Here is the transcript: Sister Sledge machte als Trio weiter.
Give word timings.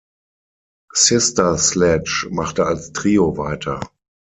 Sister 0.95 1.59
Sledge 1.59 2.27
machte 2.31 2.65
als 2.65 2.91
Trio 2.91 3.37
weiter. 3.37 3.81